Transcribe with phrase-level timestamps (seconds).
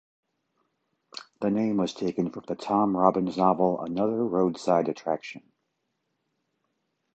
[1.41, 5.43] The name was taken from the Tom Robbins novel "Another Roadside Attraction".